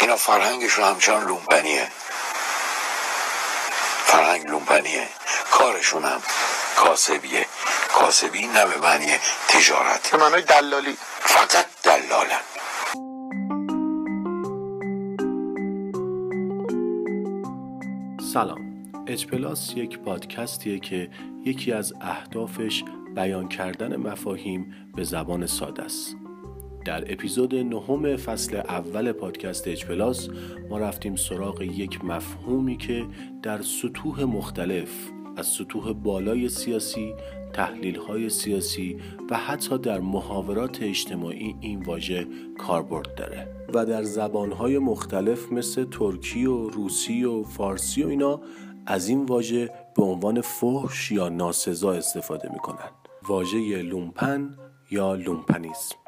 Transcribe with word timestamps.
اینا 0.00 0.16
فرهنگشون 0.16 0.84
همچنان 0.84 1.26
لومپنیه. 1.26 1.88
فرهنگ 4.04 4.46
لومپنیه. 4.46 5.08
کارشون 5.50 6.04
هم 6.04 6.22
کاسبیه. 6.76 7.46
کاسبی 7.94 8.46
نه 8.46 8.66
به 8.66 8.76
معنی 8.76 9.18
تجارت. 9.48 10.10
به 10.10 10.16
معنای 10.16 10.42
دلالی. 10.42 10.96
فقط 11.20 11.66
دلالن 11.82 12.40
سلام. 18.32 18.68
H 19.06 19.26
Plus 19.26 19.72
یک 19.76 19.98
پادکستیه 19.98 20.78
که 20.78 21.10
یکی 21.44 21.72
از 21.72 21.92
اهدافش 22.00 22.84
بیان 23.14 23.48
کردن 23.48 23.96
مفاهیم 23.96 24.92
به 24.96 25.04
زبان 25.04 25.46
ساده 25.46 25.82
است. 25.82 26.27
در 26.88 27.12
اپیزود 27.12 27.54
نهم 27.54 28.16
فصل 28.16 28.56
اول 28.56 29.12
پادکست 29.12 29.68
اچ 29.68 29.86
پلاس 29.86 30.28
ما 30.70 30.78
رفتیم 30.78 31.16
سراغ 31.16 31.62
یک 31.62 32.04
مفهومی 32.04 32.76
که 32.76 33.06
در 33.42 33.62
سطوح 33.62 34.24
مختلف 34.24 34.88
از 35.36 35.46
سطوح 35.46 35.92
بالای 35.92 36.48
سیاسی 36.48 37.14
تحلیل 37.52 38.28
سیاسی 38.28 38.98
و 39.30 39.36
حتی 39.36 39.78
در 39.78 40.00
محاورات 40.00 40.82
اجتماعی 40.82 41.54
این 41.60 41.82
واژه 41.82 42.26
کاربرد 42.58 43.14
داره. 43.14 43.48
و 43.74 43.86
در 43.86 44.02
زبانهای 44.02 44.78
مختلف 44.78 45.52
مثل 45.52 45.84
ترکی 45.84 46.46
و 46.46 46.68
روسی 46.68 47.24
و 47.24 47.42
فارسی 47.42 48.02
و 48.02 48.08
اینا 48.08 48.40
از 48.86 49.08
این 49.08 49.24
واژه 49.24 49.70
به 49.96 50.02
عنوان 50.02 50.40
فحش 50.40 51.12
یا 51.12 51.28
ناسزا 51.28 51.92
استفاده 51.92 52.52
می‌کنن. 52.52 52.90
واژه 53.28 53.82
لومپن 53.82 54.56
یا 54.90 55.14
لومپنیسم 55.14 56.07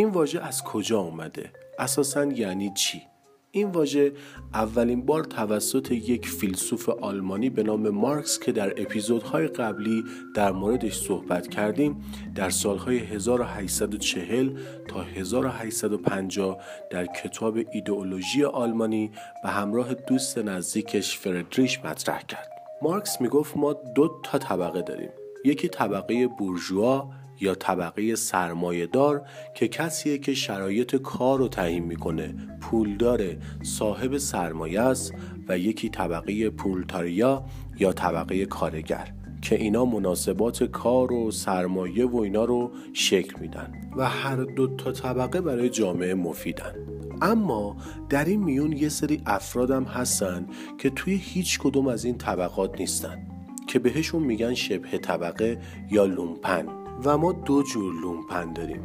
این 0.00 0.08
واژه 0.08 0.40
از 0.40 0.64
کجا 0.64 0.98
اومده؟ 0.98 1.52
اساسا 1.78 2.24
یعنی 2.24 2.72
چی؟ 2.74 3.02
این 3.50 3.70
واژه 3.70 4.12
اولین 4.54 5.06
بار 5.06 5.24
توسط 5.24 5.90
یک 5.92 6.28
فیلسوف 6.28 6.88
آلمانی 6.88 7.50
به 7.50 7.62
نام 7.62 7.88
مارکس 7.88 8.38
که 8.38 8.52
در 8.52 8.82
اپیزودهای 8.82 9.48
قبلی 9.48 10.04
در 10.34 10.52
موردش 10.52 10.98
صحبت 10.98 11.48
کردیم 11.48 12.04
در 12.34 12.50
سالهای 12.50 12.98
1840 12.98 14.50
تا 14.88 15.02
1850 15.02 16.58
در 16.90 17.06
کتاب 17.06 17.58
ایدئولوژی 17.72 18.44
آلمانی 18.44 19.10
به 19.42 19.48
همراه 19.48 19.94
دوست 19.94 20.38
نزدیکش 20.38 21.18
فردریش 21.18 21.84
مطرح 21.84 22.22
کرد. 22.22 22.48
مارکس 22.82 23.20
می‌گفت 23.20 23.56
ما 23.56 23.72
دو 23.72 24.20
تا 24.22 24.38
طبقه 24.38 24.82
داریم. 24.82 25.10
یکی 25.44 25.68
طبقه 25.68 26.26
بورژوا 26.26 27.20
یا 27.40 27.54
طبقه 27.54 28.14
سرمایهدار 28.14 29.22
که 29.54 29.68
کسیه 29.68 30.18
که 30.18 30.34
شرایط 30.34 30.96
کار 30.96 31.38
رو 31.38 31.48
تعیین 31.48 31.84
می‌کنه. 31.84 32.34
پولدار 32.60 33.20
صاحب 33.62 34.18
سرمایه 34.18 34.80
است 34.80 35.14
و 35.48 35.58
یکی 35.58 35.88
طبقه 35.88 36.50
پولتاریا 36.50 37.44
یا 37.78 37.92
طبقه 37.92 38.46
کارگر 38.46 39.12
که 39.42 39.56
اینا 39.56 39.84
مناسبات 39.84 40.64
کار 40.64 41.12
و 41.12 41.30
سرمایه 41.30 42.06
و 42.06 42.16
اینا 42.16 42.44
رو 42.44 42.70
شکل 42.92 43.40
میدن 43.40 43.72
و 43.96 44.08
هر 44.08 44.36
دو 44.36 44.76
تا 44.76 44.92
طبقه 44.92 45.40
برای 45.40 45.68
جامعه 45.68 46.14
مفیدن. 46.14 46.74
اما 47.22 47.76
در 48.08 48.24
این 48.24 48.44
میون 48.44 48.72
یه 48.72 48.88
سری 48.88 49.22
افرادم 49.26 49.84
هستن 49.84 50.46
که 50.78 50.90
توی 50.90 51.14
هیچ 51.14 51.58
کدوم 51.58 51.86
از 51.86 52.04
این 52.04 52.18
طبقات 52.18 52.80
نیستن 52.80 53.26
که 53.66 53.78
بهشون 53.78 54.22
میگن 54.22 54.54
شبه 54.54 54.98
طبقه 54.98 55.58
یا 55.90 56.04
لومپن. 56.04 56.66
و 57.04 57.18
ما 57.18 57.32
دو 57.32 57.62
جور 57.62 57.94
لومپن 58.02 58.52
داریم. 58.52 58.80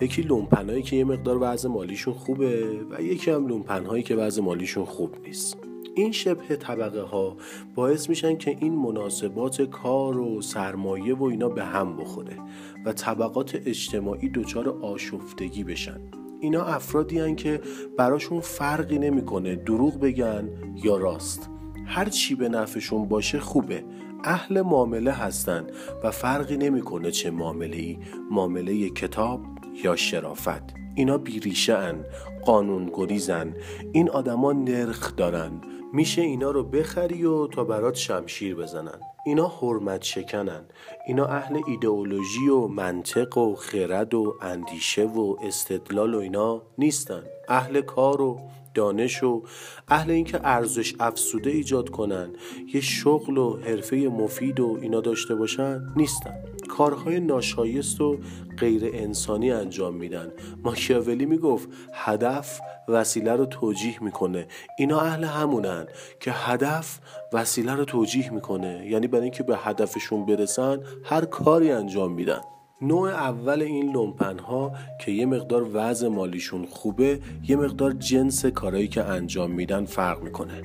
یکی 0.00 0.22
لومپن 0.22 0.70
هایی 0.70 0.82
که 0.82 0.96
یه 0.96 1.04
مقدار 1.04 1.38
وضع 1.40 1.68
مالیشون 1.68 2.14
خوبه 2.14 2.80
و 2.90 3.02
یکی 3.02 3.30
هم 3.30 3.46
لومپن 3.46 3.86
هایی 3.86 4.02
که 4.02 4.16
وضع 4.16 4.42
مالیشون 4.42 4.84
خوب 4.84 5.10
نیست. 5.26 5.58
این 5.94 6.12
شبه 6.12 6.56
طبقه 6.56 7.02
ها 7.02 7.36
باعث 7.74 8.08
میشن 8.08 8.36
که 8.36 8.56
این 8.60 8.74
مناسبات 8.74 9.62
کار 9.62 10.18
و 10.18 10.42
سرمایه 10.42 11.14
و 11.14 11.24
اینا 11.24 11.48
به 11.48 11.64
هم 11.64 11.96
بخوره 11.96 12.38
و 12.86 12.92
طبقات 12.92 13.54
اجتماعی 13.66 14.28
دچار 14.28 14.68
آشفتگی 14.68 15.64
بشن. 15.64 16.00
اینا 16.40 16.64
افرادی 16.64 17.18
هن 17.18 17.36
که 17.36 17.60
براشون 17.98 18.40
فرقی 18.40 18.98
نمی‌کنه 18.98 19.56
دروغ 19.56 20.00
بگن 20.00 20.48
یا 20.84 20.96
راست. 20.96 21.50
هر 21.86 22.08
چی 22.08 22.34
به 22.34 22.48
نفعشون 22.48 23.08
باشه 23.08 23.40
خوبه. 23.40 23.84
اهل 24.24 24.62
معامله 24.62 25.12
هستند 25.12 25.72
و 26.04 26.10
فرقی 26.10 26.56
نمی‌کنه 26.56 27.10
چه 27.10 27.30
معامله 27.30 27.76
ای 27.76 27.98
معامله 28.30 28.88
کتاب 28.90 29.40
یا 29.84 29.96
شرافت. 29.96 30.62
اینا 30.94 31.18
بیریشه 31.18 31.74
ان 31.74 32.04
قانون 32.44 32.90
گریزن 32.94 33.54
این 33.92 34.10
آدما 34.10 34.52
نرخ 34.52 35.16
دارن. 35.16 35.50
میشه 35.92 36.22
اینا 36.22 36.50
رو 36.50 36.64
بخری 36.64 37.24
و 37.24 37.46
تا 37.46 37.64
برات 37.64 37.94
شمشیر 37.94 38.54
بزنن. 38.54 39.00
اینا 39.24 39.48
حرمت 39.48 40.02
شکنن 40.02 40.64
اینا 41.06 41.26
اهل 41.26 41.60
ایدئولوژی 41.66 42.48
و 42.48 42.66
منطق 42.66 43.38
و 43.38 43.54
خرد 43.54 44.14
و 44.14 44.34
اندیشه 44.42 45.04
و 45.04 45.36
استدلال 45.42 46.14
و 46.14 46.18
اینا 46.18 46.62
نیستن. 46.78 47.22
اهل 47.48 47.80
کار 47.80 48.22
و 48.22 48.40
دانش 48.74 49.22
و 49.22 49.42
اهل 49.88 50.10
اینکه 50.10 50.40
ارزش 50.44 50.94
افسوده 51.00 51.50
ایجاد 51.50 51.90
کنن 51.90 52.32
یه 52.74 52.80
شغل 52.80 53.38
و 53.38 53.56
حرفه 53.56 53.96
مفید 53.96 54.60
و 54.60 54.78
اینا 54.82 55.00
داشته 55.00 55.34
باشن 55.34 55.80
نیستن. 55.96 56.44
کارهای 56.68 57.20
ناشایست 57.20 58.00
و 58.00 58.18
غیر 58.58 58.90
انسانی 58.94 59.50
انجام 59.50 59.94
میدن. 59.94 60.32
ماکیاولی 60.64 61.26
می‌گفت 61.26 61.68
هدف 61.92 62.60
وسیله 62.88 63.32
رو 63.32 63.46
توجیه 63.46 64.02
می‌کنه. 64.02 64.46
اینا 64.78 65.00
اهل 65.00 65.24
همونن 65.24 65.86
که 66.20 66.32
هدف 66.32 67.00
وسیله 67.32 67.72
رو 67.72 67.84
توجیه 67.84 68.32
می‌کنه. 68.32 68.86
یعنی 68.90 69.06
برای 69.12 69.22
اینکه 69.22 69.42
به 69.42 69.56
هدفشون 69.56 70.26
برسن 70.26 70.78
هر 71.04 71.24
کاری 71.24 71.70
انجام 71.70 72.12
میدن. 72.12 72.40
نوع 72.82 73.08
اول 73.08 73.62
این 73.62 73.92
لومپن 73.92 74.38
ها 74.38 74.72
که 75.00 75.12
یه 75.12 75.26
مقدار 75.26 75.66
وضع 75.72 76.08
مالیشون 76.08 76.66
خوبه 76.66 77.20
یه 77.48 77.56
مقدار 77.56 77.92
جنس 77.92 78.46
کارایی 78.46 78.88
که 78.88 79.04
انجام 79.04 79.50
میدن 79.50 79.84
فرق 79.84 80.22
می‌کنه. 80.22 80.62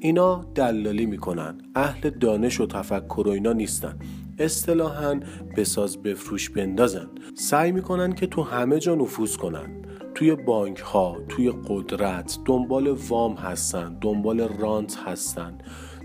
اینا 0.00 0.44
دلالی 0.54 1.06
می‌کنن. 1.06 1.58
اهل 1.74 2.10
دانش 2.10 2.60
و 2.60 2.66
تفکر 2.66 3.22
و 3.26 3.30
اینا 3.30 3.52
نیستن. 3.52 3.98
اصطلاحا 4.38 5.20
بساز 5.56 6.02
بفروش 6.02 6.50
بندازن. 6.50 7.08
سعی 7.34 7.72
می‌کنن 7.72 8.12
که 8.12 8.26
تو 8.26 8.42
همه 8.42 8.78
جا 8.78 8.94
نفوذ 8.94 9.36
کنن. 9.36 9.82
توی 10.14 10.34
بانک 10.34 10.78
ها 10.78 11.16
توی 11.28 11.52
قدرت 11.68 12.38
دنبال 12.44 12.88
وام 13.08 13.34
هستن 13.34 13.98
دنبال 14.00 14.40
رانت 14.40 14.98
هستن. 15.04 15.58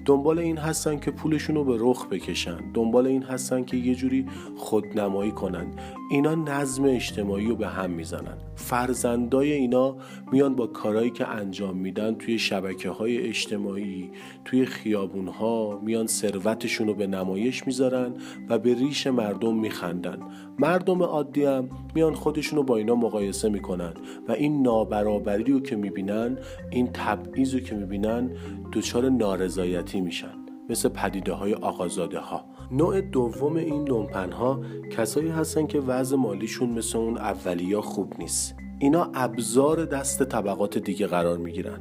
دنبال 0.06 0.40
این 0.40 0.58
هستن 0.58 1.00
که 1.00 1.12
پولشون 1.12 1.56
رو 1.56 1.64
به 1.64 1.78
رخ 1.80 2.08
بکشن. 2.08 2.72
دنبال 2.74 3.08
این 3.08 3.24
هستن 3.24 3.64
که 3.64 3.78
یه 3.78 3.96
جوری 3.96 4.26
خودنمایی 4.58 5.32
کنن. 5.32 5.68
اینا 6.10 6.36
نظم 6.36 6.84
اجتماعی 6.84 7.48
رو 7.48 7.56
به 7.56 7.68
هم 7.68 7.92
می‌زنن. 7.92 8.38
فرزندای 8.56 9.52
اینا 9.52 9.96
میان 10.32 10.56
با 10.56 10.68
کارهایی 10.68 11.10
که 11.10 11.28
انجام 11.28 11.78
میدن 11.78 12.16
توی 12.16 12.40
شبکه 12.40 12.90
های 12.90 13.28
اجتماعی 13.28 14.12
توی 14.46 14.66
خیابون 14.66 15.28
ها 15.28 15.80
میان 15.84 16.08
ثروتشون 16.08 16.88
رو 16.88 16.94
به 16.94 17.08
نمایش 17.08 17.68
می‌ذارن 17.68 18.14
و 18.50 18.60
به 18.60 18.74
ریش 18.74 19.08
مردم 19.08 19.56
میخندن. 19.56 20.18
مردم 20.60 21.04
عادی 21.04 21.44
هم 21.44 21.70
میان 21.96 22.14
خودشون 22.14 22.58
رو 22.58 22.64
با 22.64 22.78
اینا 22.78 22.96
مقایسه 22.96 23.50
می‌کنن 23.50 23.94
و 24.28 24.32
این 24.32 24.62
نابرابری 24.62 25.52
رو 25.52 25.60
که 25.60 25.76
می‌بینن 25.76 26.38
این 26.70 26.90
تبعیض 26.94 27.54
رو 27.54 27.60
که 27.60 27.76
می‌بینن 27.76 28.30
دچار 28.74 29.10
نارضایتی 29.10 30.02
میشن. 30.02 30.44
مثل 30.70 30.90
پدیده 30.90 31.34
های 31.34 31.53
آقازاده 31.53 32.20
ها 32.20 32.46
نوع 32.72 33.02
دوم 33.02 33.56
این 33.56 33.88
لومپن 33.88 34.31
ها 34.31 34.62
کسایی 34.92 35.30
هستن 35.30 35.68
که 35.68 35.80
وضع 35.80 36.16
مالیشون 36.16 36.70
مثل 36.70 36.98
اون 36.98 37.18
اولیا 37.18 37.81
خوب 37.81 38.14
نیست. 38.20 38.56
اینا 38.80 39.12
ابزار 39.14 39.86
دست 39.86 40.24
طبقات 40.24 40.78
دیگه 40.78 41.08
قرار 41.08 41.38
می‌گیرن. 41.38 41.80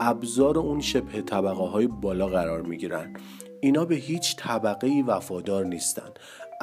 ابزار 0.00 0.58
اون 0.58 0.80
شبه 0.80 1.22
طبقه 1.22 1.64
های 1.64 1.86
بالا 1.86 2.26
قرار 2.26 2.62
می‌گیرن. 2.62 3.16
اینا 3.60 3.84
به 3.84 3.94
هیچ 3.94 4.36
طبقه 4.36 4.86
ای 4.86 5.02
وفادار 5.02 5.64
نیستن. 5.64 6.10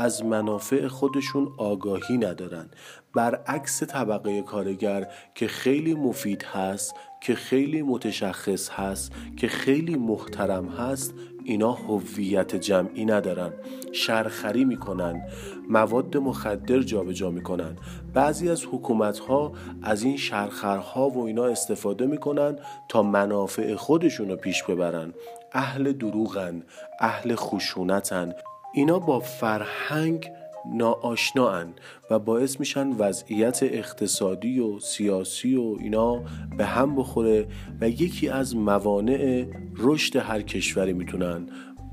از 0.02 0.26
منافع 0.26 0.88
خودشون 0.88 1.54
آگاهی 1.58 2.18
ندارن. 2.18 2.70
برعکس 3.14 3.84
طبقه 3.84 4.42
کارگر 4.42 5.08
که 5.36 5.48
خیلی 5.48 5.94
مفید 5.94 6.44
هست 6.44 6.96
که 7.22 7.36
خیلی 7.36 7.82
متشخص 7.82 8.70
هست 8.70 9.12
که 9.38 9.48
خیلی 9.48 9.96
محترم 9.96 10.70
هست 10.70 11.14
اینا 11.44 11.72
هویت 11.72 12.56
جمعی 12.56 13.06
ندارن. 13.06 13.54
شرخری 13.92 14.66
می‌کنن 14.66 15.22
مواد 15.70 16.18
مخدر 16.18 16.80
جابجا 16.80 17.32
می‌کنن. 17.32 17.78
بعضی 18.14 18.50
از 18.50 18.66
حکومت 18.66 19.20
ها 19.20 19.52
از 19.84 20.04
این 20.04 20.18
شرخرها 20.18 21.10
و 21.10 21.26
اینا 21.26 21.46
استفاده 21.46 22.06
می‌کنن 22.06 22.56
تا 22.90 23.04
منافع 23.04 23.76
خودشون 23.76 24.30
رو 24.30 24.36
پیش 24.36 24.64
ببرن. 24.64 25.14
اهل 25.54 25.92
دروغن 25.92 26.64
اهل 27.00 27.36
خشونتن. 27.36 28.34
اینا 28.74 29.00
با 29.00 29.20
فرهنگ 29.20 30.32
ناآشناان 30.74 31.74
و 32.10 32.20
باعث 32.20 32.60
میشن 32.60 32.88
وضعیت 32.88 33.64
اقتصادی 33.64 34.60
و 34.60 34.80
سیاسی 34.80 35.56
و 35.56 35.78
اینا 35.80 36.24
به 36.58 36.66
هم 36.66 36.96
بخوره 36.96 37.48
و 37.82 37.90
یکی 37.90 38.30
از 38.30 38.56
موانع 38.56 39.46
رشد 39.78 40.16
هر 40.16 40.42
کشوری 40.42 40.94
می‌تونن 40.94 41.48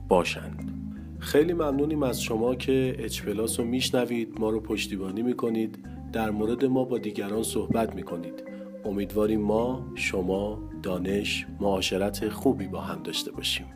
باشند 0.08 0.72
خیلی 1.18 1.52
ممنونیم 1.52 2.02
از 2.02 2.22
شما 2.22 2.54
که 2.54 2.96
اچ 2.98 3.22
پلاس 3.22 3.60
رو 3.60 3.66
میشنوید 3.66 4.40
ما 4.40 4.50
رو 4.50 4.60
پشتیبانی 4.60 5.22
می‌کنید 5.22 5.78
در 6.12 6.30
مورد 6.30 6.64
ما 6.64 6.84
با 6.84 6.98
دیگران 6.98 7.42
صحبت 7.42 7.94
می‌کنید. 7.94 8.42
امیدواریم 8.84 9.40
ما 9.40 9.86
شما 9.94 10.70
دانش 10.82 11.46
معاشرت 11.60 12.28
خوبی 12.28 12.66
با 12.66 12.80
هم 12.80 13.02
داشته 13.02 13.30
باشیم. 13.30 13.66